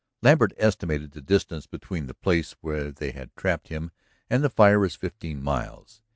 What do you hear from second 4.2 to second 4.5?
and the